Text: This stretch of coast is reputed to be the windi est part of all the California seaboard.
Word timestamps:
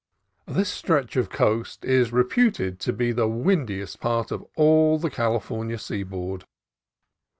This 0.47 0.69
stretch 0.69 1.15
of 1.15 1.29
coast 1.29 1.85
is 1.85 2.11
reputed 2.11 2.79
to 2.79 2.91
be 2.91 3.11
the 3.11 3.27
windi 3.27 3.83
est 3.83 3.99
part 4.01 4.31
of 4.31 4.43
all 4.55 4.97
the 4.97 5.11
California 5.11 5.77
seaboard. 5.77 6.43